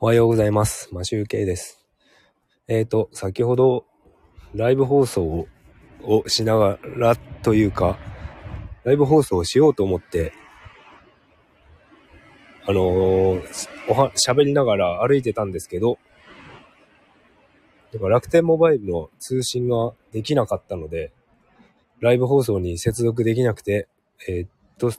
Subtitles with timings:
[0.00, 0.88] おはようございます。
[0.92, 1.84] マシュウケイです。
[2.68, 3.84] えーと、先ほど、
[4.54, 5.48] ライブ放送を
[6.06, 7.98] をしながらというか、
[8.84, 10.32] ライブ放送をしようと思って、
[12.66, 15.98] あのーおは、喋りながら歩いてたんですけど、
[17.92, 21.12] だか楽天モバイルの通信ができなかったので、
[22.00, 23.88] ライブ放送に接続できなくて、
[24.28, 24.48] えーっ
[24.78, 24.90] と、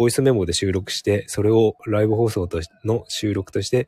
[0.00, 3.86] ボイスメモで収録して、それをライブ放送としの収録として、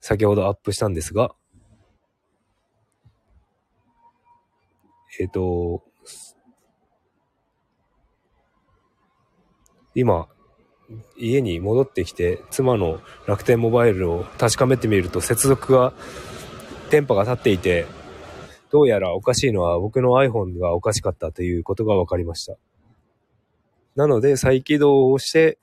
[0.00, 1.34] 先ほどアップしたんですが、
[5.20, 5.82] えっ、と、
[9.94, 10.28] 今、
[11.18, 15.92] 家に戻ってきて、妻の楽天モバイルを確かめてみると、接続が、
[16.88, 17.84] 電波が立っていて、
[18.70, 22.56] どうやらおかしいのは僕の iPhone がおかしかったということが分かりました。
[23.96, 25.58] なので、再起動をして、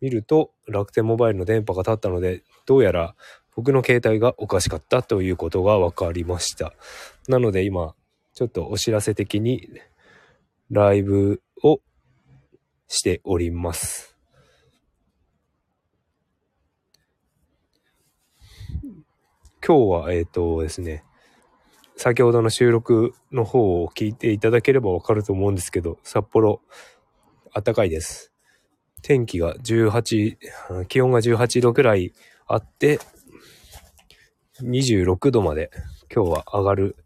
[0.00, 3.14] 見ると、楽天モバイルの電波が立ったので、どうやら
[3.58, 6.74] 僕の携帯がおかしかったということが分かりました。
[7.26, 7.96] なので今、
[8.32, 9.68] ちょっとお知らせ的に、
[10.70, 11.80] ライブを
[12.86, 14.16] しております。
[19.66, 21.02] 今日は、えっ、とですね、
[22.00, 26.60] 先ほどの収録の方を聞いていただければわかると思うんですけど、札幌、
[27.52, 28.32] 暖かいです。
[29.02, 32.14] 天気が18、気温が18度くらい
[32.46, 33.00] あって、
[34.62, 35.72] 26度まで
[36.14, 36.96] 今日は上がる、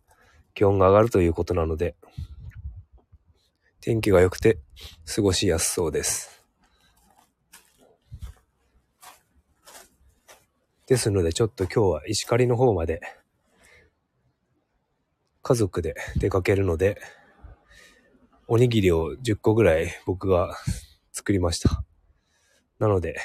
[0.52, 1.96] 気温が上がるということなので、
[3.80, 4.58] 天気が良くて
[5.06, 6.44] 過ごしやすそうです。
[10.86, 13.00] ですのでちょっと今日は石狩の方まで
[15.42, 17.00] 家族で出かけるので、
[18.46, 20.56] おにぎりを10個ぐらい僕が
[21.12, 21.84] 作りました。
[22.78, 23.16] なので、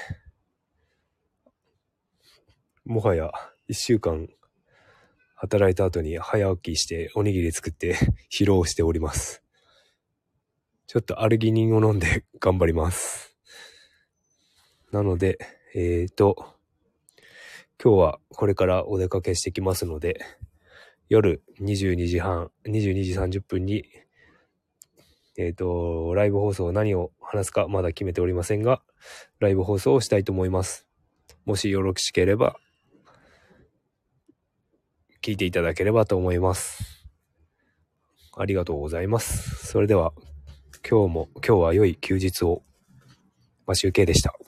[2.86, 3.32] もはや
[3.70, 4.28] 1週間
[5.36, 7.96] 働いた後に早起きしておにぎり作って
[8.32, 9.44] 疲労しております。
[10.88, 13.38] ちょっとアルギニンを飲んで頑張ります。
[14.92, 15.38] なので、
[15.76, 16.56] えーと、
[17.84, 20.20] 今日はこれからお出かけしてきますので、
[21.10, 23.86] 夜22時半、22時30分に、
[25.38, 28.82] えっ、と、ライブ放送何を話すかまだ決めておりませんが、
[29.40, 30.86] ライブ放送をしたいと思います。
[31.46, 32.58] もしよろしければ、
[35.22, 37.08] 聞いていただければと思います。
[38.36, 39.66] ありがとうございます。
[39.66, 40.14] それでは、
[40.90, 42.64] 今日も、今日は良い休日を。
[43.66, 44.47] マシュウケイでした。